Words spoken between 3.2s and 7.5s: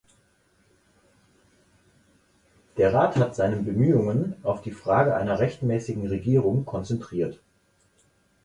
seine Bemühungen auf die Frage einer rechtmäßigen Regierung konzentriert.